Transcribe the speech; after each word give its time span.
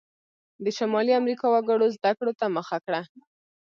د 0.63 0.65
شمالي 0.77 1.13
امریکا 1.21 1.45
وګړو 1.49 1.87
زده 1.95 2.11
کړو 2.17 2.33
ته 2.39 2.45
مخه 2.55 2.77
کړه. 2.85 3.01